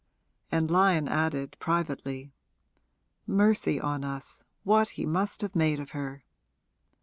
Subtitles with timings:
[0.51, 2.33] And Lyon added, privately,
[3.27, 6.23] 'Mercy on us, what he must have made of her!'